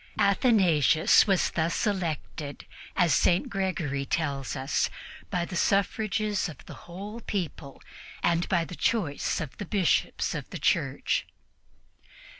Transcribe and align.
Athanasius 0.17 1.27
was 1.27 1.51
thus 1.51 1.85
elected, 1.85 2.65
as 2.95 3.13
St. 3.13 3.47
Gregory 3.51 4.03
tells 4.03 4.55
us, 4.55 4.89
by 5.29 5.45
the 5.45 5.55
suffrages 5.55 6.49
of 6.49 6.65
the 6.65 6.73
whole 6.89 7.19
people 7.21 7.79
and 8.23 8.49
by 8.49 8.65
the 8.65 8.73
choice 8.75 9.39
of 9.39 9.55
the 9.57 9.65
Bishops 9.67 10.33
of 10.33 10.49
the 10.49 10.57
Church. 10.57 11.27